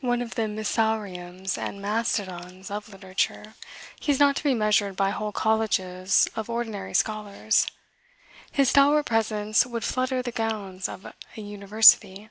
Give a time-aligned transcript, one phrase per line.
[0.00, 3.52] One of the missouriums and mastodons of literature,
[4.00, 7.66] he is not to be measured by whole colleges of ordinary scholars.
[8.50, 12.30] His stalwart presence would flutter the gowns of an university.